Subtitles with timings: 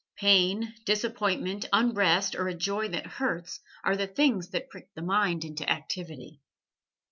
[0.17, 5.45] Pain, disappointment, unrest or a joy that hurts, are the things that prick the mind
[5.45, 6.41] into activity.